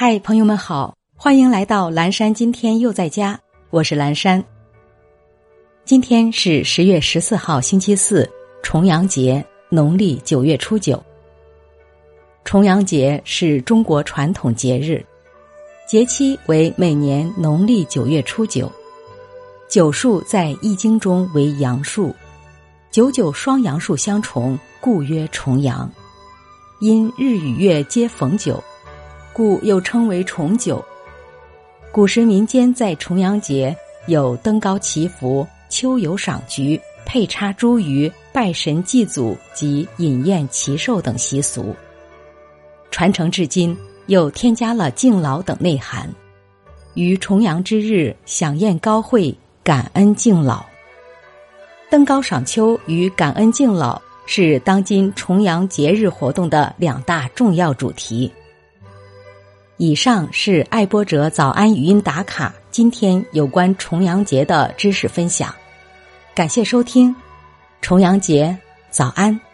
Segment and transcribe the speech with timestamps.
[0.00, 2.32] 嗨，朋友们好，欢迎来到蓝山。
[2.32, 3.36] 今天又在家，
[3.70, 4.44] 我是蓝山。
[5.84, 8.30] 今天是十月十四号，星期四，
[8.62, 11.02] 重阳节，农历九月初九。
[12.44, 15.04] 重阳节是中国传统节日，
[15.84, 18.70] 节期为每年农历九月初九。
[19.68, 22.14] 九数在易经中为阳数，
[22.92, 25.90] 九九双阳数相重，故曰重阳。
[26.78, 28.62] 因日与月皆逢九，
[29.38, 30.84] 故又称为重九。
[31.92, 33.72] 古时民间在重阳节
[34.08, 41.72] 有登高祈福、秋游赏菊、配插茱萸、拜神祭祖及饮宴祈寿等习俗。
[42.90, 43.76] 传承至今，
[44.08, 46.12] 又添加了敬老等内涵。
[46.94, 49.32] 于重阳之日，享宴高会。
[49.62, 50.64] 感恩敬老，
[51.90, 58.32] 登高赏秋与感恩敬老是当今重阳节日活动的两大重要主题。
[59.78, 65.54] 以上是爱播者早安语音打卡，今天有关重阳节的知识分享，
[66.34, 67.14] 感谢收听，
[67.80, 68.58] 重阳节
[68.90, 69.47] 早安。